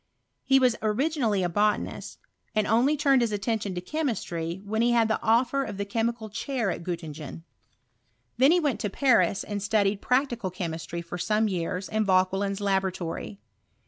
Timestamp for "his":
3.21-3.31